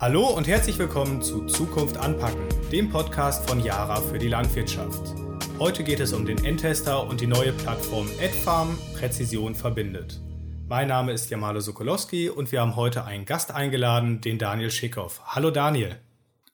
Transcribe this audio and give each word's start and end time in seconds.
Hallo 0.00 0.28
und 0.28 0.46
herzlich 0.46 0.78
willkommen 0.78 1.22
zu 1.22 1.46
Zukunft 1.46 1.96
anpacken, 1.96 2.46
dem 2.70 2.88
Podcast 2.88 3.50
von 3.50 3.58
Yara 3.58 4.00
für 4.00 4.20
die 4.20 4.28
Landwirtschaft. 4.28 5.16
Heute 5.58 5.82
geht 5.82 5.98
es 5.98 6.12
um 6.12 6.24
den 6.24 6.44
Endtester 6.44 7.04
und 7.04 7.20
die 7.20 7.26
neue 7.26 7.50
Plattform 7.50 8.06
AdFarm 8.22 8.78
Präzision 8.94 9.56
verbindet. 9.56 10.20
Mein 10.68 10.86
Name 10.86 11.10
ist 11.10 11.28
Jamalo 11.30 11.58
Sokolowski 11.58 12.30
und 12.30 12.52
wir 12.52 12.60
haben 12.60 12.76
heute 12.76 13.06
einen 13.06 13.24
Gast 13.24 13.50
eingeladen, 13.50 14.20
den 14.20 14.38
Daniel 14.38 14.70
Schickhoff. 14.70 15.20
Hallo 15.24 15.50
Daniel. 15.50 15.96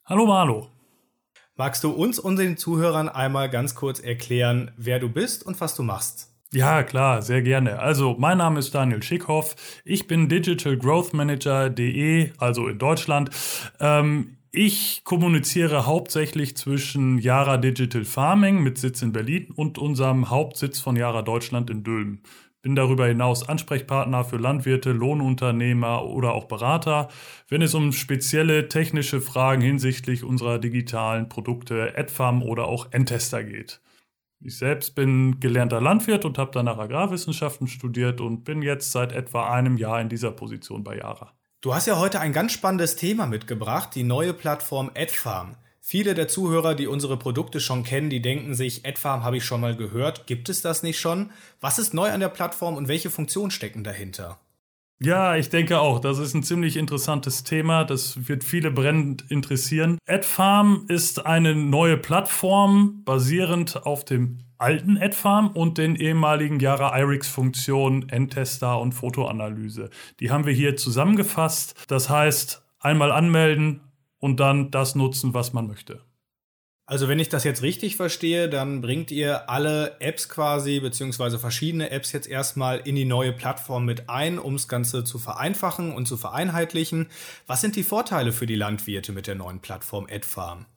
Hallo 0.05 0.25
Malo. 0.25 0.71
Magst 1.55 1.83
du 1.83 1.91
uns 1.91 2.17
und 2.17 2.37
den 2.37 2.57
Zuhörern 2.57 3.09
einmal 3.09 3.51
ganz 3.51 3.75
kurz 3.75 3.99
erklären, 3.99 4.71
wer 4.75 4.97
du 4.97 5.07
bist 5.07 5.45
und 5.45 5.61
was 5.61 5.75
du 5.75 5.83
machst? 5.83 6.34
Ja, 6.55 6.83
klar, 6.83 7.21
sehr 7.21 7.41
gerne. 7.41 7.79
Also, 7.79 8.15
mein 8.17 8.37
Name 8.37 8.59
ist 8.59 8.73
Daniel 8.73 9.03
Schickhoff. 9.03 9.57
Ich 9.83 10.07
bin 10.07 10.29
Digital 10.29 10.77
Growth 10.77 11.13
Manager.de, 11.13 12.31
also 12.37 12.69
in 12.69 12.77
Deutschland. 12.79 13.29
Ähm, 13.81 14.37
ich 14.51 15.01
kommuniziere 15.03 15.85
hauptsächlich 15.85 16.55
zwischen 16.55 17.17
Yara 17.19 17.57
Digital 17.57 18.05
Farming 18.05 18.63
mit 18.63 18.77
Sitz 18.77 19.01
in 19.01 19.11
Berlin 19.11 19.51
und 19.53 19.77
unserem 19.77 20.29
Hauptsitz 20.29 20.79
von 20.79 20.95
Yara 20.95 21.23
Deutschland 21.23 21.69
in 21.69 21.83
Dülmen. 21.83 22.21
Bin 22.61 22.73
darüber 22.73 23.05
hinaus 23.05 23.47
Ansprechpartner 23.49 24.23
für 24.23 24.37
Landwirte, 24.37 24.93
Lohnunternehmer 24.93 26.05
oder 26.05 26.31
auch 26.33 26.45
Berater, 26.45 27.09
wenn 27.49 27.61
es 27.63 27.73
um 27.73 27.91
spezielle 27.91 28.69
technische 28.69 29.19
Fragen 29.19 29.61
hinsichtlich 29.61 30.23
unserer 30.23 30.57
digitalen 30.57 31.27
Produkte, 31.27 31.93
AdFarm 31.97 32.41
oder 32.43 32.67
auch 32.69 32.93
Endtester 32.93 33.43
geht. 33.43 33.81
Ich 34.47 34.59
selbst 34.59 34.93
bin 34.93 35.39
gelernter 35.39 35.81
Landwirt 35.81 36.23
und 36.23 36.37
habe 36.37 36.51
danach 36.53 36.77
Agrarwissenschaften 36.77 37.67
studiert 37.67 38.21
und 38.21 38.43
bin 38.43 38.61
jetzt 38.61 38.91
seit 38.91 39.11
etwa 39.11 39.51
einem 39.51 39.75
Jahr 39.75 39.99
in 39.99 40.07
dieser 40.07 40.29
Position 40.29 40.83
bei 40.83 40.97
Yara. 40.97 41.33
Du 41.61 41.73
hast 41.73 41.87
ja 41.87 41.97
heute 41.97 42.19
ein 42.19 42.31
ganz 42.31 42.51
spannendes 42.51 42.95
Thema 42.95 43.25
mitgebracht, 43.25 43.95
die 43.95 44.03
neue 44.03 44.33
Plattform 44.33 44.91
AdFarm. 44.95 45.55
Viele 45.79 46.13
der 46.13 46.27
Zuhörer, 46.27 46.75
die 46.75 46.85
unsere 46.85 47.17
Produkte 47.17 47.59
schon 47.59 47.83
kennen, 47.83 48.11
die 48.11 48.21
denken 48.21 48.53
sich, 48.53 48.85
AdFarm 48.85 49.23
habe 49.23 49.37
ich 49.37 49.45
schon 49.45 49.61
mal 49.61 49.75
gehört. 49.75 50.27
Gibt 50.27 50.47
es 50.47 50.61
das 50.61 50.83
nicht 50.83 50.99
schon? 50.99 51.31
Was 51.59 51.79
ist 51.79 51.95
neu 51.95 52.11
an 52.11 52.19
der 52.19 52.29
Plattform 52.29 52.75
und 52.75 52.87
welche 52.87 53.09
Funktionen 53.09 53.49
stecken 53.49 53.83
dahinter? 53.83 54.37
Ja, 55.01 55.35
ich 55.35 55.49
denke 55.49 55.79
auch. 55.79 55.99
Das 55.99 56.19
ist 56.19 56.33
ein 56.33 56.43
ziemlich 56.43 56.77
interessantes 56.77 57.43
Thema. 57.43 57.83
Das 57.83 58.29
wird 58.29 58.43
viele 58.45 58.71
brennend 58.71 59.29
interessieren. 59.29 59.97
AdFarm 60.07 60.85
ist 60.87 61.25
eine 61.25 61.53
neue 61.53 61.97
Plattform 61.97 63.03
basierend 63.03 63.85
auf 63.85 64.05
dem 64.05 64.39
alten 64.57 64.97
AdFarm 64.97 65.49
und 65.49 65.77
den 65.77 65.97
ehemaligen 65.97 66.61
Jara 66.61 66.97
IRIX-Funktionen 66.97 68.07
Endtester 68.07 68.79
und 68.79 68.93
Fotoanalyse. 68.93 69.89
Die 70.21 70.31
haben 70.31 70.45
wir 70.45 70.53
hier 70.53 70.77
zusammengefasst. 70.77 71.75
Das 71.89 72.09
heißt, 72.09 72.65
einmal 72.79 73.11
anmelden 73.11 73.81
und 74.19 74.39
dann 74.39 74.71
das 74.71 74.95
nutzen, 74.95 75.33
was 75.33 75.51
man 75.51 75.67
möchte. 75.67 76.01
Also 76.87 77.07
wenn 77.07 77.17
ich 77.17 77.29
das 77.29 77.43
jetzt 77.43 77.63
richtig 77.63 77.95
verstehe, 77.95 78.47
dann 78.47 78.81
bringt 78.81 79.09
ihr 79.09 79.49
alle 79.49 79.99
Apps 79.99 80.29
quasi, 80.29 80.79
beziehungsweise 80.79 81.39
verschiedene 81.39 81.89
Apps 81.89 82.11
jetzt 82.11 82.27
erstmal 82.27 82.77
in 82.77 82.95
die 82.95 83.05
neue 83.05 83.33
Plattform 83.33 83.85
mit 83.85 84.07
ein, 84.07 84.37
um 84.37 84.53
das 84.53 84.67
Ganze 84.67 85.03
zu 85.03 85.17
vereinfachen 85.17 85.95
und 85.95 86.07
zu 86.07 86.15
vereinheitlichen. 86.15 87.07
Was 87.47 87.61
sind 87.61 87.75
die 87.75 87.83
Vorteile 87.83 88.31
für 88.31 88.45
die 88.45 88.55
Landwirte 88.55 89.13
mit 89.13 89.25
der 89.25 89.33
neuen 89.33 89.61
Plattform 89.61 90.05
AdFarm? 90.07 90.67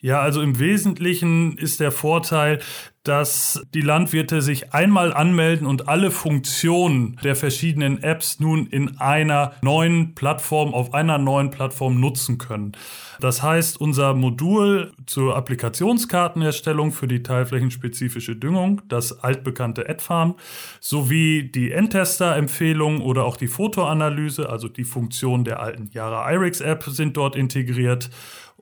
Ja, 0.00 0.20
also 0.20 0.42
im 0.42 0.60
Wesentlichen 0.60 1.56
ist 1.58 1.80
der 1.80 1.90
Vorteil, 1.90 2.60
dass 3.02 3.60
die 3.74 3.80
Landwirte 3.80 4.42
sich 4.42 4.72
einmal 4.72 5.12
anmelden 5.12 5.66
und 5.66 5.88
alle 5.88 6.12
Funktionen 6.12 7.16
der 7.24 7.34
verschiedenen 7.34 8.02
Apps 8.02 8.38
nun 8.38 8.66
in 8.66 8.98
einer 8.98 9.54
neuen 9.62 10.14
Plattform, 10.14 10.72
auf 10.72 10.94
einer 10.94 11.18
neuen 11.18 11.50
Plattform 11.50 11.98
nutzen 11.98 12.38
können. 12.38 12.72
Das 13.18 13.42
heißt, 13.42 13.80
unser 13.80 14.14
Modul 14.14 14.92
zur 15.06 15.36
Applikationskartenerstellung 15.36 16.92
für 16.92 17.08
die 17.08 17.24
teilflächenspezifische 17.24 18.36
Düngung, 18.36 18.82
das 18.88 19.24
altbekannte 19.24 19.88
AdFarm, 19.88 20.36
sowie 20.80 21.50
die 21.50 21.72
Endtester-Empfehlung 21.72 23.00
oder 23.00 23.24
auch 23.24 23.36
die 23.36 23.48
Fotoanalyse, 23.48 24.48
also 24.48 24.68
die 24.68 24.84
Funktion 24.84 25.42
der 25.42 25.60
alten 25.60 25.88
Jara 25.92 26.30
IRIX 26.30 26.60
App 26.60 26.84
sind 26.84 27.16
dort 27.16 27.34
integriert. 27.34 28.10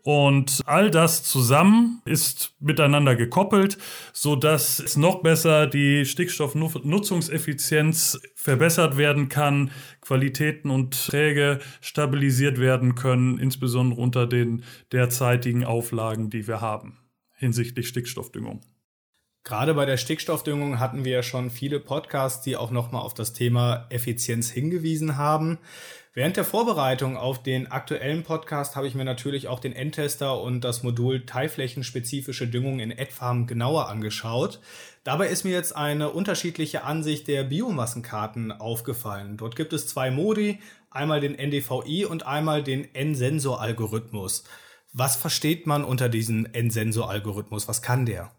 Und 0.07 0.63
all 0.67 0.91
das 0.93 1.25
zusammen 1.25 2.01
ist 2.05 2.55
miteinander 2.61 3.17
gekoppelt, 3.17 3.77
so 4.13 4.37
dass 4.37 4.79
es 4.79 4.97
noch 4.97 5.21
besser 5.21 5.67
die 5.67 6.05
Stickstoffnutzungseffizienz 6.05 8.21
verbessert 8.37 8.99
werden 8.99 9.29
kann, 9.29 9.73
Qualitäten 10.01 10.71
und 10.71 11.09
Träge 11.09 11.59
stabilisiert 11.81 12.61
werden 12.61 12.95
können, 12.95 13.41
insbesondere 13.41 14.01
unter 14.01 14.29
den 14.29 14.63
derzeitigen 14.93 15.65
Auflagen, 15.65 16.31
die 16.31 16.47
wir 16.47 16.61
haben 16.61 16.99
hinsichtlich 17.35 17.89
Stickstoffdüngung. 17.89 18.61
Gerade 19.47 19.75
bei 19.75 19.87
der 19.87 19.97
Stickstoffdüngung 19.97 20.81
hatten 20.81 21.05
wir 21.05 21.13
ja 21.13 21.23
schon 21.23 21.51
viele 21.51 21.79
Podcasts, 21.79 22.43
die 22.43 22.57
auch 22.57 22.73
nochmal 22.73 23.03
auf 23.03 23.15
das 23.15 23.33
Thema 23.33 23.87
Effizienz 23.91 24.51
hingewiesen 24.51 25.17
haben. 25.17 25.59
Während 26.15 26.37
der 26.37 26.45
Vorbereitung 26.45 27.17
auf 27.17 27.41
den 27.45 27.69
aktuellen 27.69 28.25
Podcast 28.25 28.75
habe 28.75 28.89
ich 28.89 28.97
mir 28.97 29.05
natürlich 29.05 29.47
auch 29.47 29.61
den 29.61 29.73
Endtester 29.73 30.43
und 30.43 30.63
das 30.63 30.83
Modul 30.83 31.27
teilflächenspezifische 31.27 32.49
Düngung 32.49 32.81
in 32.81 32.91
AdFarm 32.91 33.47
genauer 33.47 33.89
angeschaut. 33.89 34.59
Dabei 35.05 35.29
ist 35.29 35.45
mir 35.45 35.53
jetzt 35.53 35.77
eine 35.77 36.11
unterschiedliche 36.11 36.83
Ansicht 36.83 37.29
der 37.29 37.45
Biomassenkarten 37.45 38.51
aufgefallen. 38.51 39.37
Dort 39.37 39.55
gibt 39.55 39.73
es 39.73 39.87
zwei 39.87 40.11
Modi, 40.11 40.59
einmal 40.91 41.21
den 41.21 41.37
NDVI 41.37 42.05
und 42.05 42.27
einmal 42.27 42.65
den 42.65 42.93
N-Sensor-Algorithmus. 42.97 44.43
Was 44.93 45.15
versteht 45.15 45.69
man 45.69 45.85
unter 45.85 46.09
diesem 46.09 46.47
N-Sensor-Algorithmus? 46.47 47.69
Was 47.69 47.81
kann 47.81 48.07
der? 48.07 48.33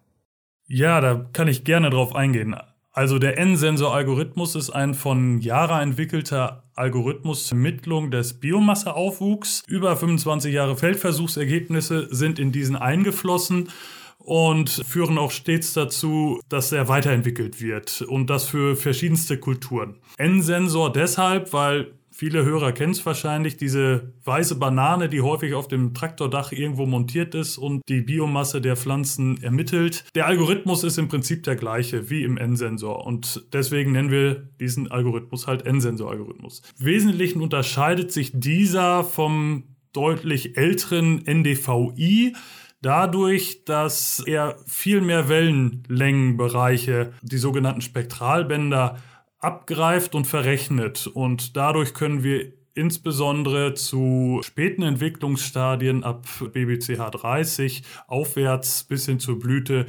Ja, 0.68 1.02
da 1.02 1.30
kann 1.34 1.48
ich 1.48 1.64
gerne 1.64 1.90
drauf 1.90 2.16
eingehen. 2.16 2.56
Also 2.92 3.20
der 3.20 3.38
N-Sensor-Algorithmus 3.38 4.56
ist 4.56 4.72
ein 4.72 4.96
von 4.96 5.40
Jara 5.40 5.82
entwickelter 5.82 6.64
Algorithmus 6.74 7.46
zur 7.46 7.58
Ermittlung 7.58 8.12
des 8.12 8.40
Biomasseaufwuchs. 8.40 9.64
Über 9.68 9.96
25 9.96 10.54
Jahre 10.54 10.76
Feldversuchsergebnisse 10.76 12.08
sind 12.10 12.40
in 12.40 12.52
diesen 12.52 12.76
eingeflossen 12.76 13.70
und 14.18 14.70
führen 14.70 15.18
auch 15.18 15.32
stets 15.32 15.74
dazu, 15.74 16.42
dass 16.50 16.72
er 16.72 16.88
weiterentwickelt 16.88 17.62
wird 17.62 18.02
und 18.02 18.30
das 18.30 18.46
für 18.46 18.76
verschiedenste 18.76 19.38
Kulturen. 19.38 20.02
N-Sensor 20.18 20.92
deshalb, 20.92 21.54
weil 21.54 21.94
Viele 22.20 22.44
Hörer 22.44 22.72
kennen 22.72 22.94
es 22.94 23.06
wahrscheinlich, 23.06 23.58
diese 23.58 24.12
weiße 24.26 24.56
Banane, 24.56 25.08
die 25.08 25.22
häufig 25.22 25.54
auf 25.54 25.68
dem 25.68 25.94
Traktordach 25.94 26.52
irgendwo 26.52 26.88
montiert 26.88 27.36
ist 27.36 27.60
und 27.60 27.84
die 27.90 28.02
Biomasse 28.02 28.60
der 28.60 28.76
Pflanzen 28.76 29.40
ermittelt. 29.44 30.04
Der 30.16 30.26
Algorithmus 30.26 30.84
ist 30.84 30.98
im 30.98 31.10
Prinzip 31.10 31.44
der 31.44 31.56
gleiche 31.56 32.10
wie 32.10 32.24
im 32.24 32.38
N-Sensor 32.38 33.06
und 33.06 33.46
deswegen 33.54 33.92
nennen 33.92 34.10
wir 34.10 34.50
diesen 34.60 34.90
Algorithmus 34.90 35.46
halt 35.46 35.68
N-Sensor-Algorithmus. 35.68 36.64
Wesentlichen 36.80 37.40
unterscheidet 37.40 38.12
sich 38.12 38.32
dieser 38.34 39.04
vom 39.04 39.76
deutlich 39.94 40.58
älteren 40.58 41.22
NDVI 41.24 42.34
dadurch, 42.82 43.64
dass 43.66 44.24
er 44.26 44.58
viel 44.66 45.02
mehr 45.02 45.30
Wellenlängenbereiche, 45.30 47.14
die 47.22 47.38
sogenannten 47.38 47.82
Spektralbänder, 47.82 48.98
abgreift 49.48 50.14
und 50.14 50.28
verrechnet. 50.28 51.08
Und 51.08 51.56
dadurch 51.56 51.94
können 51.94 52.22
wir 52.22 52.52
insbesondere 52.74 53.74
zu 53.76 54.42
späten 54.44 54.84
Entwicklungsstadien 54.84 56.04
ab 56.04 56.28
BBCH 56.52 57.12
30 57.12 57.84
aufwärts 58.08 58.84
bis 58.84 59.06
hin 59.06 59.20
zur 59.20 59.40
Blüte 59.40 59.86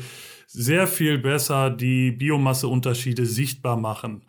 sehr 0.47 0.87
viel 0.87 1.19
besser 1.19 1.71
die 1.71 2.13
Biomasseunterschiede 2.13 3.27
sichtbar 3.27 3.77
machen. 3.77 4.25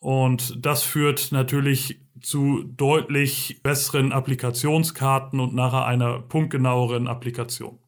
Und 0.00 0.64
das 0.64 0.82
führt 0.82 1.32
natürlich 1.32 2.00
zu 2.22 2.64
deutlich 2.64 3.60
besseren 3.62 4.10
Applikationskarten 4.10 5.38
und 5.38 5.54
nachher 5.54 5.84
einer 5.84 6.18
punktgenaueren 6.18 7.06
Applikation. 7.06 7.78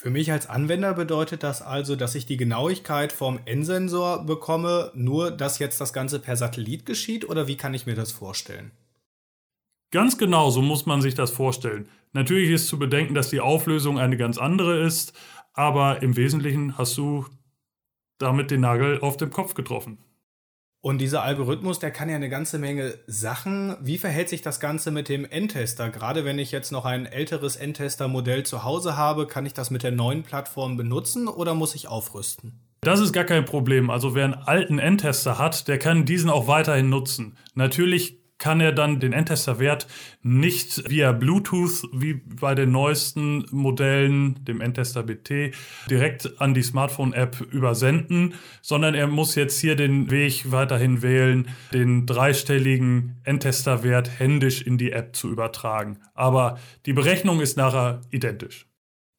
Für 0.00 0.08
mich 0.08 0.32
als 0.32 0.48
Anwender 0.48 0.94
bedeutet 0.94 1.42
das 1.42 1.60
also, 1.60 1.94
dass 1.94 2.14
ich 2.14 2.24
die 2.24 2.38
Genauigkeit 2.38 3.12
vom 3.12 3.38
N-Sensor 3.44 4.24
bekomme, 4.24 4.90
nur 4.94 5.30
dass 5.30 5.58
jetzt 5.58 5.78
das 5.78 5.92
Ganze 5.92 6.20
per 6.20 6.36
Satellit 6.36 6.86
geschieht 6.86 7.28
oder 7.28 7.48
wie 7.48 7.58
kann 7.58 7.74
ich 7.74 7.84
mir 7.84 7.94
das 7.94 8.10
vorstellen? 8.10 8.70
Ganz 9.90 10.16
genau, 10.16 10.48
so 10.48 10.62
muss 10.62 10.86
man 10.86 11.02
sich 11.02 11.14
das 11.14 11.30
vorstellen. 11.30 11.86
Natürlich 12.14 12.48
ist 12.48 12.68
zu 12.68 12.78
bedenken, 12.78 13.12
dass 13.12 13.28
die 13.28 13.40
Auflösung 13.40 13.98
eine 13.98 14.16
ganz 14.16 14.38
andere 14.38 14.80
ist, 14.80 15.12
aber 15.52 16.00
im 16.00 16.16
Wesentlichen 16.16 16.78
hast 16.78 16.96
du 16.96 17.26
damit 18.16 18.50
den 18.50 18.62
Nagel 18.62 19.00
auf 19.00 19.18
den 19.18 19.28
Kopf 19.28 19.52
getroffen. 19.52 19.98
Und 20.82 20.98
dieser 20.98 21.22
Algorithmus, 21.22 21.78
der 21.78 21.90
kann 21.90 22.08
ja 22.08 22.16
eine 22.16 22.30
ganze 22.30 22.58
Menge 22.58 22.94
Sachen. 23.06 23.76
Wie 23.82 23.98
verhält 23.98 24.30
sich 24.30 24.40
das 24.40 24.60
Ganze 24.60 24.90
mit 24.90 25.10
dem 25.10 25.26
Endtester? 25.26 25.90
Gerade 25.90 26.24
wenn 26.24 26.38
ich 26.38 26.52
jetzt 26.52 26.72
noch 26.72 26.86
ein 26.86 27.04
älteres 27.04 27.56
Endtester-Modell 27.56 28.44
zu 28.44 28.64
Hause 28.64 28.96
habe, 28.96 29.26
kann 29.26 29.44
ich 29.44 29.52
das 29.52 29.70
mit 29.70 29.82
der 29.82 29.90
neuen 29.90 30.22
Plattform 30.22 30.78
benutzen 30.78 31.28
oder 31.28 31.54
muss 31.54 31.74
ich 31.74 31.88
aufrüsten? 31.88 32.60
Das 32.80 33.00
ist 33.00 33.12
gar 33.12 33.24
kein 33.24 33.44
Problem. 33.44 33.90
Also 33.90 34.14
wer 34.14 34.24
einen 34.24 34.34
alten 34.34 34.78
Endtester 34.78 35.38
hat, 35.38 35.68
der 35.68 35.78
kann 35.78 36.06
diesen 36.06 36.30
auch 36.30 36.46
weiterhin 36.46 36.88
nutzen. 36.88 37.36
Natürlich 37.54 38.19
kann 38.40 38.60
er 38.60 38.72
dann 38.72 38.98
den 38.98 39.12
Endtester-Wert 39.12 39.86
nicht 40.22 40.90
via 40.90 41.12
Bluetooth 41.12 41.84
wie 41.92 42.14
bei 42.14 42.56
den 42.56 42.72
neuesten 42.72 43.46
Modellen, 43.50 44.44
dem 44.44 44.60
Endtester 44.60 45.04
BT, 45.04 45.54
direkt 45.88 46.40
an 46.40 46.54
die 46.54 46.62
Smartphone-App 46.62 47.40
übersenden, 47.52 48.34
sondern 48.62 48.94
er 48.94 49.06
muss 49.06 49.36
jetzt 49.36 49.60
hier 49.60 49.76
den 49.76 50.10
Weg 50.10 50.50
weiterhin 50.50 51.02
wählen, 51.02 51.48
den 51.72 52.06
dreistelligen 52.06 53.20
Endtester-Wert 53.24 54.18
händisch 54.18 54.62
in 54.62 54.78
die 54.78 54.90
App 54.92 55.14
zu 55.14 55.30
übertragen. 55.30 55.98
Aber 56.14 56.58
die 56.86 56.94
Berechnung 56.94 57.40
ist 57.40 57.56
nachher 57.56 58.00
identisch. 58.10 58.69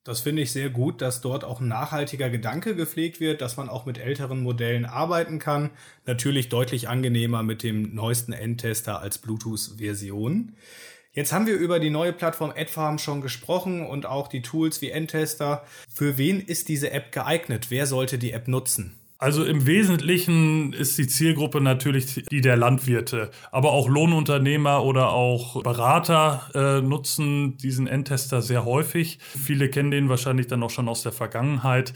Das 0.03 0.21
finde 0.21 0.41
ich 0.41 0.51
sehr 0.51 0.71
gut, 0.71 0.99
dass 1.01 1.21
dort 1.21 1.43
auch 1.43 1.61
ein 1.61 1.67
nachhaltiger 1.67 2.31
Gedanke 2.31 2.75
gepflegt 2.75 3.19
wird, 3.19 3.39
dass 3.39 3.55
man 3.55 3.69
auch 3.69 3.85
mit 3.85 3.99
älteren 3.99 4.41
Modellen 4.41 4.85
arbeiten 4.85 5.37
kann. 5.37 5.69
Natürlich 6.07 6.49
deutlich 6.49 6.89
angenehmer 6.89 7.43
mit 7.43 7.61
dem 7.61 7.93
neuesten 7.93 8.33
Endtester 8.33 8.99
als 8.99 9.19
Bluetooth-Version. 9.19 10.55
Jetzt 11.13 11.33
haben 11.33 11.45
wir 11.45 11.55
über 11.55 11.79
die 11.79 11.91
neue 11.91 12.13
Plattform 12.13 12.51
AdFarm 12.55 12.97
schon 12.97 13.21
gesprochen 13.21 13.85
und 13.85 14.07
auch 14.07 14.27
die 14.27 14.41
Tools 14.41 14.81
wie 14.81 14.89
Endtester. 14.89 15.65
Für 15.93 16.17
wen 16.17 16.39
ist 16.39 16.69
diese 16.69 16.89
App 16.91 17.11
geeignet? 17.11 17.67
Wer 17.69 17.85
sollte 17.85 18.17
die 18.17 18.31
App 18.31 18.47
nutzen? 18.47 19.00
Also 19.21 19.45
im 19.45 19.67
Wesentlichen 19.67 20.73
ist 20.73 20.97
die 20.97 21.05
Zielgruppe 21.05 21.61
natürlich 21.61 22.23
die 22.25 22.41
der 22.41 22.57
Landwirte, 22.57 23.29
aber 23.51 23.71
auch 23.71 23.87
Lohnunternehmer 23.87 24.83
oder 24.83 25.11
auch 25.11 25.61
Berater 25.61 26.49
äh, 26.55 26.81
nutzen 26.81 27.55
diesen 27.55 27.85
Endtester 27.85 28.41
sehr 28.41 28.65
häufig. 28.65 29.19
Viele 29.21 29.69
kennen 29.69 29.91
den 29.91 30.09
wahrscheinlich 30.09 30.47
dann 30.47 30.63
auch 30.63 30.71
schon 30.71 30.89
aus 30.89 31.03
der 31.03 31.11
Vergangenheit. 31.11 31.93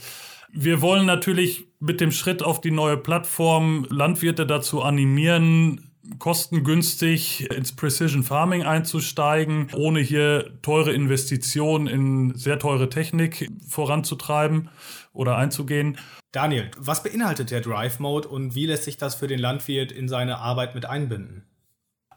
Wir 0.52 0.80
wollen 0.80 1.04
natürlich 1.04 1.66
mit 1.80 2.00
dem 2.00 2.12
Schritt 2.12 2.44
auf 2.44 2.60
die 2.60 2.70
neue 2.70 2.96
Plattform 2.96 3.88
Landwirte 3.90 4.46
dazu 4.46 4.82
animieren, 4.82 5.85
kostengünstig 6.18 7.50
ins 7.50 7.74
Precision 7.74 8.22
Farming 8.22 8.62
einzusteigen, 8.62 9.68
ohne 9.74 10.00
hier 10.00 10.58
teure 10.62 10.92
Investitionen 10.92 11.86
in 11.86 12.34
sehr 12.34 12.58
teure 12.58 12.88
Technik 12.88 13.50
voranzutreiben 13.68 14.68
oder 15.12 15.36
einzugehen. 15.36 15.98
Daniel, 16.32 16.70
was 16.76 17.02
beinhaltet 17.02 17.50
der 17.50 17.60
Drive 17.60 17.98
Mode 17.98 18.28
und 18.28 18.54
wie 18.54 18.66
lässt 18.66 18.84
sich 18.84 18.96
das 18.96 19.14
für 19.14 19.26
den 19.26 19.38
Landwirt 19.38 19.92
in 19.92 20.08
seine 20.08 20.38
Arbeit 20.38 20.74
mit 20.74 20.86
einbinden? 20.86 21.44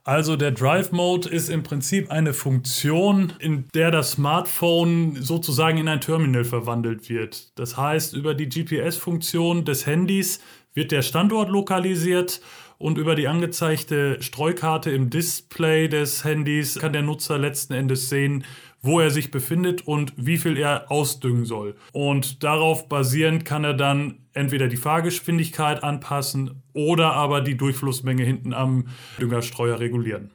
Also 0.04 0.36
der 0.36 0.52
Drive 0.52 0.92
Mode 0.92 1.30
ist 1.30 1.50
im 1.50 1.62
Prinzip 1.62 2.10
eine 2.10 2.34
Funktion, 2.34 3.34
in 3.40 3.68
der 3.76 3.92
das 3.92 4.14
Smartphone 4.14 5.22
sozusagen 5.22 5.78
in 5.78 5.88
ein 5.88 6.02
Terminal 6.02 6.46
verwandelt 6.46 7.10
wird. 7.10 7.58
Das 7.60 7.78
heißt, 7.78 8.16
über 8.16 8.34
die 8.34 8.50
GPS-Funktion 8.50 9.66
des 9.66 9.86
Handys 9.86 10.40
wird 10.74 10.92
der 10.92 11.02
Standort 11.02 11.50
lokalisiert 11.50 12.42
und 12.80 12.98
über 12.98 13.14
die 13.14 13.28
angezeigte 13.28 14.22
Streukarte 14.24 14.90
im 14.90 15.10
Display 15.10 15.88
des 15.88 16.24
Handys 16.24 16.80
kann 16.80 16.94
der 16.94 17.04
Nutzer 17.04 17.38
letzten 17.38 17.74
Endes 17.74 18.10
sehen, 18.10 18.46
wo 18.82 19.02
er 19.02 19.12
sich 19.12 19.30
befindet 19.30 19.86
und 19.86 20.14
wie 20.16 20.38
viel 20.38 20.58
er 20.58 20.90
ausdüngen 20.90 21.46
soll. 21.46 21.76
Und 21.92 22.44
darauf 22.44 22.88
basierend 22.88 23.44
kann 23.44 23.66
er 23.66 23.74
dann 23.74 24.20
entweder 24.34 24.70
die 24.70 24.78
Fahrgeschwindigkeit 24.78 25.84
anpassen 25.84 26.64
oder 26.74 27.14
aber 27.14 27.42
die 27.42 27.58
Durchflussmenge 27.58 28.24
hinten 28.24 28.54
am 28.54 28.88
Düngerstreuer 29.20 29.80
regulieren. 29.80 30.32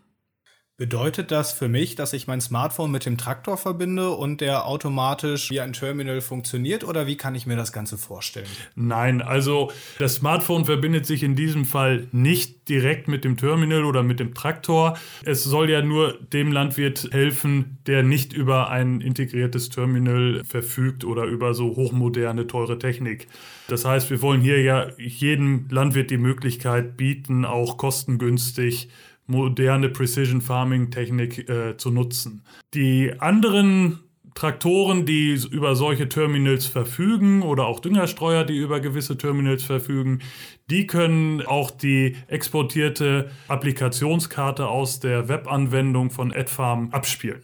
Bedeutet 0.77 1.31
das 1.31 1.53
für 1.53 1.69
mich, 1.69 1.95
dass 1.95 2.13
ich 2.15 2.27
mein 2.27 2.41
Smartphone 2.41 2.91
mit 2.91 3.07
dem 3.07 3.17
Traktor 3.17 3.57
verbinde 3.57 4.11
und 4.11 4.41
der 4.41 4.67
automatisch 4.67 5.49
wie 5.53 5.61
ein 5.61 5.73
Terminal 5.73 6.21
funktioniert 6.21 6.83
oder 6.83 7.07
wie 7.07 7.17
kann 7.17 7.37
ich 7.37 7.47
mir 7.47 7.55
das 7.55 7.73
Ganze 7.73 7.97
vorstellen? 7.97 8.49
Nein, 8.75 9.23
also 9.23 9.71
das 10.01 10.17
Smartphone 10.17 10.65
verbindet 10.65 11.07
sich 11.07 11.23
in 11.23 11.37
diesem 11.37 11.65
Fall 11.65 12.09
nicht 12.11 12.69
direkt 12.69 13.07
mit 13.07 13.25
dem 13.25 13.37
Terminal 13.37 13.85
oder 13.85 14.03
mit 14.03 14.19
dem 14.19 14.35
Traktor. 14.35 14.99
Es 15.25 15.45
soll 15.45 15.71
ja 15.71 15.81
nur 15.81 16.19
dem 16.33 16.51
Landwirt 16.51 17.09
helfen, 17.13 17.79
der 17.87 18.03
nicht 18.03 18.33
über 18.33 18.69
ein 18.69 19.01
integriertes 19.01 19.69
Terminal 19.69 20.43
verfügt 20.43 21.05
oder 21.05 21.23
über 21.23 21.55
so 21.55 21.77
hochmoderne, 21.77 22.49
teure 22.49 22.81
Technik. 22.81 23.29
Das 23.69 23.85
heißt, 23.85 24.11
wir 24.11 24.21
wollen 24.23 24.41
hier 24.41 24.61
ja 24.61 24.89
jedem 24.99 25.69
Landwirt 25.71 26.11
die 26.11 26.19
Möglichkeit 26.19 26.97
bieten, 26.97 27.45
auch 27.45 27.77
kostengünstig 27.77 28.89
moderne 29.27 29.89
Precision 29.89 30.41
Farming 30.41 30.91
Technik 30.91 31.49
äh, 31.49 31.77
zu 31.77 31.91
nutzen. 31.91 32.43
Die 32.75 33.13
anderen 33.19 34.01
Traktoren, 34.35 35.07
die 35.07 35.39
über 35.51 35.77
solche 35.77 36.09
Terminals 36.09 36.67
verfügen 36.67 37.43
oder 37.43 37.67
auch 37.67 37.79
Düngerstreuer, 37.79 38.45
die 38.45 38.57
über 38.57 38.81
gewisse 38.81 39.17
Terminals 39.17 39.63
verfügen, 39.63 40.23
die 40.71 40.87
können 40.89 41.41
auch 41.43 41.71
die 41.71 42.17
exportierte 42.27 43.31
Applikationskarte 43.47 44.67
aus 44.67 44.99
der 44.99 45.29
Webanwendung 45.29 46.11
von 46.11 46.33
AdFarm 46.33 46.91
abspielen. 46.91 47.43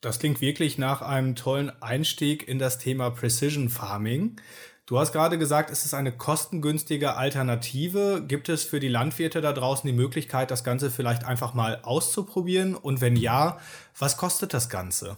Das 0.00 0.18
klingt 0.18 0.40
wirklich 0.40 0.78
nach 0.78 1.00
einem 1.00 1.36
tollen 1.36 1.70
Einstieg 1.80 2.46
in 2.46 2.58
das 2.58 2.78
Thema 2.78 3.10
Precision 3.10 3.70
Farming. 3.70 4.36
Du 4.86 4.98
hast 4.98 5.12
gerade 5.12 5.38
gesagt, 5.38 5.70
es 5.70 5.86
ist 5.86 5.94
eine 5.94 6.12
kostengünstige 6.12 7.16
Alternative. 7.16 8.22
Gibt 8.28 8.50
es 8.50 8.64
für 8.64 8.80
die 8.80 8.88
Landwirte 8.88 9.40
da 9.40 9.54
draußen 9.54 9.86
die 9.86 9.96
Möglichkeit, 9.96 10.50
das 10.50 10.62
Ganze 10.62 10.90
vielleicht 10.90 11.24
einfach 11.24 11.54
mal 11.54 11.80
auszuprobieren? 11.82 12.74
Und 12.74 13.00
wenn 13.00 13.16
ja, 13.16 13.58
was 13.98 14.18
kostet 14.18 14.52
das 14.52 14.68
Ganze? 14.68 15.16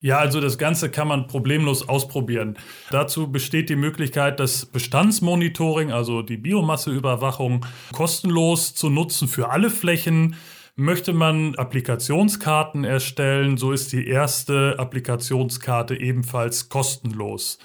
Ja, 0.00 0.18
also 0.18 0.40
das 0.40 0.56
Ganze 0.56 0.88
kann 0.88 1.08
man 1.08 1.26
problemlos 1.26 1.86
ausprobieren. 1.86 2.56
Dazu 2.90 3.30
besteht 3.30 3.68
die 3.68 3.76
Möglichkeit, 3.76 4.40
das 4.40 4.64
Bestandsmonitoring, 4.64 5.92
also 5.92 6.22
die 6.22 6.38
Biomasseüberwachung, 6.38 7.66
kostenlos 7.92 8.74
zu 8.74 8.88
nutzen 8.88 9.28
für 9.28 9.50
alle 9.50 9.68
Flächen. 9.68 10.36
Möchte 10.74 11.12
man 11.12 11.54
Applikationskarten 11.56 12.84
erstellen, 12.84 13.58
so 13.58 13.72
ist 13.72 13.92
die 13.92 14.06
erste 14.06 14.76
Applikationskarte 14.78 16.00
ebenfalls 16.00 16.70
kostenlos. 16.70 17.58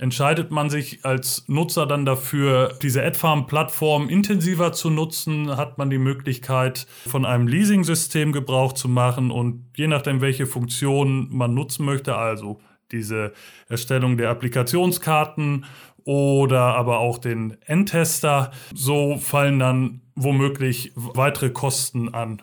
Entscheidet 0.00 0.50
man 0.50 0.70
sich 0.70 1.04
als 1.04 1.44
Nutzer 1.46 1.84
dann 1.84 2.06
dafür, 2.06 2.72
diese 2.80 3.04
AdFarm-Plattform 3.04 4.08
intensiver 4.08 4.72
zu 4.72 4.88
nutzen, 4.88 5.58
hat 5.58 5.76
man 5.76 5.90
die 5.90 5.98
Möglichkeit, 5.98 6.86
von 7.06 7.26
einem 7.26 7.46
Leasing-System 7.46 8.32
Gebrauch 8.32 8.72
zu 8.72 8.88
machen 8.88 9.30
und 9.30 9.66
je 9.76 9.88
nachdem, 9.88 10.22
welche 10.22 10.46
Funktion 10.46 11.28
man 11.30 11.52
nutzen 11.52 11.84
möchte, 11.84 12.16
also 12.16 12.60
diese 12.92 13.34
Erstellung 13.68 14.16
der 14.16 14.30
Applikationskarten 14.30 15.66
oder 16.04 16.60
aber 16.76 17.00
auch 17.00 17.18
den 17.18 17.58
Endtester, 17.66 18.52
so 18.74 19.18
fallen 19.18 19.58
dann 19.58 20.00
womöglich 20.14 20.92
weitere 20.94 21.50
Kosten 21.50 22.14
an. 22.14 22.40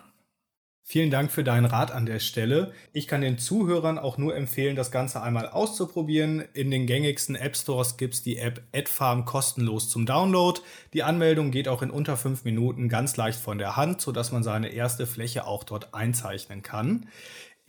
Vielen 0.90 1.10
Dank 1.10 1.30
für 1.30 1.44
deinen 1.44 1.66
Rat 1.66 1.90
an 1.90 2.06
der 2.06 2.18
Stelle. 2.18 2.72
Ich 2.94 3.06
kann 3.06 3.20
den 3.20 3.36
Zuhörern 3.36 3.98
auch 3.98 4.16
nur 4.16 4.34
empfehlen, 4.34 4.74
das 4.74 4.90
Ganze 4.90 5.20
einmal 5.20 5.46
auszuprobieren. 5.46 6.42
In 6.54 6.70
den 6.70 6.86
gängigsten 6.86 7.34
App 7.34 7.58
Stores 7.58 7.98
gibt 7.98 8.14
es 8.14 8.22
die 8.22 8.38
App 8.38 8.62
AdFarm 8.74 9.26
kostenlos 9.26 9.90
zum 9.90 10.06
Download. 10.06 10.58
Die 10.94 11.02
Anmeldung 11.02 11.50
geht 11.50 11.68
auch 11.68 11.82
in 11.82 11.90
unter 11.90 12.16
fünf 12.16 12.44
Minuten 12.44 12.88
ganz 12.88 13.18
leicht 13.18 13.38
von 13.38 13.58
der 13.58 13.76
Hand, 13.76 14.00
sodass 14.00 14.32
man 14.32 14.42
seine 14.42 14.70
erste 14.70 15.06
Fläche 15.06 15.46
auch 15.46 15.62
dort 15.62 15.92
einzeichnen 15.92 16.62
kann. 16.62 17.06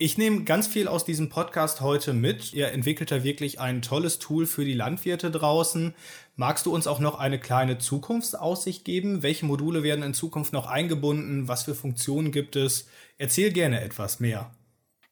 Ich 0.02 0.16
nehme 0.16 0.44
ganz 0.44 0.66
viel 0.66 0.88
aus 0.88 1.04
diesem 1.04 1.28
Podcast 1.28 1.82
heute 1.82 2.14
mit. 2.14 2.54
Ihr 2.54 2.72
entwickelt 2.72 3.10
da 3.10 3.22
wirklich 3.22 3.60
ein 3.60 3.82
tolles 3.82 4.18
Tool 4.18 4.46
für 4.46 4.64
die 4.64 4.72
Landwirte 4.72 5.30
draußen. 5.30 5.94
Magst 6.36 6.64
du 6.64 6.74
uns 6.74 6.86
auch 6.86 7.00
noch 7.00 7.18
eine 7.18 7.38
kleine 7.38 7.76
Zukunftsaussicht 7.76 8.86
geben? 8.86 9.22
Welche 9.22 9.44
Module 9.44 9.82
werden 9.82 10.02
in 10.02 10.14
Zukunft 10.14 10.54
noch 10.54 10.66
eingebunden? 10.68 11.48
Was 11.48 11.64
für 11.64 11.74
Funktionen 11.74 12.32
gibt 12.32 12.56
es? 12.56 12.88
Erzähl 13.18 13.52
gerne 13.52 13.82
etwas 13.82 14.20
mehr. 14.20 14.50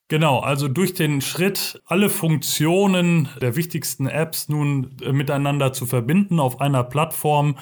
Genau, 0.09 0.39
also 0.39 0.69
durch 0.69 0.95
den 0.95 1.21
Schritt, 1.21 1.83
alle 1.85 2.09
Funktionen 2.09 3.29
der 3.43 3.57
wichtigsten 3.57 4.07
Apps 4.07 4.49
nun 4.49 4.97
äh, 5.03 5.13
miteinander 5.13 5.75
zu 5.75 5.85
verbinden 5.85 6.41
auf 6.41 6.63
einer 6.63 6.83
Plattform, 6.83 7.57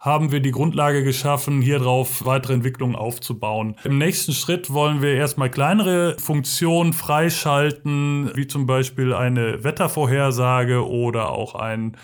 haben 0.00 0.32
wir 0.32 0.40
die 0.40 0.50
Grundlage 0.50 1.04
geschaffen, 1.04 1.62
hier 1.62 1.78
drauf 1.78 2.24
weitere 2.24 2.54
Entwicklungen 2.54 2.96
aufzubauen. 2.96 3.76
Im 3.84 3.98
nächsten 3.98 4.32
Schritt 4.32 4.72
wollen 4.72 5.00
wir 5.00 5.14
erstmal 5.14 5.48
kleinere 5.48 6.16
Funktionen 6.18 6.92
freischalten, 6.92 8.32
wie 8.34 8.48
zum 8.48 8.66
Beispiel 8.66 9.14
eine 9.14 9.62
Wettervorhersage 9.62 10.84
oder 10.84 11.30
auch 11.30 11.54
ein 11.54 11.96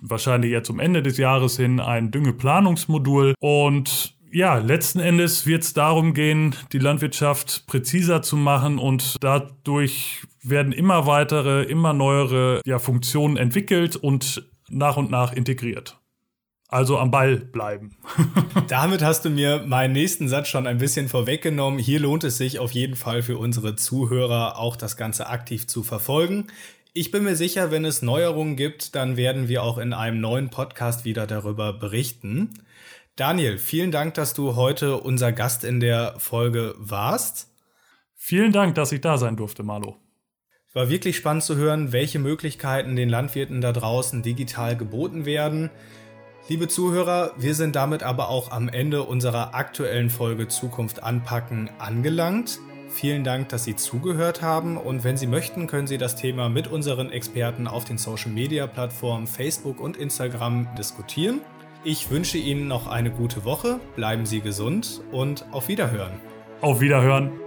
wahrscheinlich 0.00 0.52
eher 0.52 0.64
zum 0.64 0.80
Ende 0.80 1.02
des 1.02 1.18
Jahres 1.18 1.58
hin 1.58 1.78
ein 1.78 2.10
Düngeplanungsmodul 2.10 3.34
und 3.38 4.16
ja, 4.32 4.56
letzten 4.56 5.00
Endes 5.00 5.46
wird 5.46 5.62
es 5.62 5.74
darum 5.74 6.14
gehen, 6.14 6.56
die 6.72 6.78
Landwirtschaft 6.78 7.66
präziser 7.66 8.22
zu 8.22 8.36
machen 8.36 8.78
und 8.78 9.16
dadurch 9.20 10.22
werden 10.42 10.72
immer 10.72 11.06
weitere, 11.06 11.62
immer 11.64 11.92
neuere 11.92 12.60
ja, 12.64 12.78
Funktionen 12.78 13.36
entwickelt 13.36 13.96
und 13.96 14.50
nach 14.68 14.96
und 14.96 15.10
nach 15.10 15.32
integriert. 15.32 15.98
Also 16.68 16.98
am 16.98 17.10
Ball 17.10 17.36
bleiben. 17.36 17.98
Damit 18.68 19.02
hast 19.02 19.26
du 19.26 19.30
mir 19.30 19.62
meinen 19.66 19.92
nächsten 19.92 20.26
Satz 20.28 20.48
schon 20.48 20.66
ein 20.66 20.78
bisschen 20.78 21.08
vorweggenommen. 21.08 21.78
Hier 21.78 22.00
lohnt 22.00 22.24
es 22.24 22.38
sich 22.38 22.58
auf 22.58 22.72
jeden 22.72 22.96
Fall 22.96 23.22
für 23.22 23.36
unsere 23.36 23.76
Zuhörer 23.76 24.58
auch 24.58 24.76
das 24.76 24.96
Ganze 24.96 25.26
aktiv 25.26 25.66
zu 25.66 25.82
verfolgen. 25.82 26.46
Ich 26.94 27.10
bin 27.10 27.24
mir 27.24 27.36
sicher, 27.36 27.70
wenn 27.70 27.84
es 27.84 28.00
Neuerungen 28.00 28.56
gibt, 28.56 28.94
dann 28.94 29.18
werden 29.18 29.48
wir 29.48 29.62
auch 29.62 29.76
in 29.76 29.92
einem 29.92 30.20
neuen 30.20 30.48
Podcast 30.48 31.04
wieder 31.04 31.26
darüber 31.26 31.74
berichten. 31.74 32.54
Daniel, 33.22 33.56
vielen 33.56 33.92
Dank, 33.92 34.14
dass 34.14 34.34
du 34.34 34.56
heute 34.56 34.96
unser 34.96 35.30
Gast 35.30 35.62
in 35.62 35.78
der 35.78 36.16
Folge 36.18 36.74
warst. 36.76 37.52
Vielen 38.16 38.50
Dank, 38.50 38.74
dass 38.74 38.90
ich 38.90 39.00
da 39.00 39.16
sein 39.16 39.36
durfte, 39.36 39.62
Marlo. 39.62 39.96
War 40.72 40.88
wirklich 40.88 41.18
spannend 41.18 41.44
zu 41.44 41.54
hören, 41.54 41.92
welche 41.92 42.18
Möglichkeiten 42.18 42.96
den 42.96 43.08
Landwirten 43.08 43.60
da 43.60 43.70
draußen 43.70 44.22
digital 44.22 44.76
geboten 44.76 45.24
werden. 45.24 45.70
Liebe 46.48 46.66
Zuhörer, 46.66 47.30
wir 47.38 47.54
sind 47.54 47.76
damit 47.76 48.02
aber 48.02 48.28
auch 48.28 48.50
am 48.50 48.68
Ende 48.68 49.04
unserer 49.04 49.54
aktuellen 49.54 50.10
Folge 50.10 50.48
Zukunft 50.48 51.04
anpacken 51.04 51.70
angelangt. 51.78 52.58
Vielen 52.88 53.22
Dank, 53.22 53.50
dass 53.50 53.62
Sie 53.62 53.76
zugehört 53.76 54.42
haben 54.42 54.76
und 54.76 55.04
wenn 55.04 55.16
Sie 55.16 55.28
möchten, 55.28 55.68
können 55.68 55.86
Sie 55.86 55.96
das 55.96 56.16
Thema 56.16 56.48
mit 56.48 56.66
unseren 56.66 57.12
Experten 57.12 57.68
auf 57.68 57.84
den 57.84 57.98
Social-Media-Plattformen 57.98 59.28
Facebook 59.28 59.78
und 59.78 59.96
Instagram 59.96 60.66
diskutieren. 60.76 61.40
Ich 61.84 62.10
wünsche 62.10 62.38
Ihnen 62.38 62.68
noch 62.68 62.86
eine 62.86 63.10
gute 63.10 63.44
Woche, 63.44 63.80
bleiben 63.96 64.24
Sie 64.24 64.40
gesund 64.40 65.00
und 65.10 65.44
auf 65.50 65.66
Wiederhören. 65.66 66.12
Auf 66.60 66.80
Wiederhören. 66.80 67.41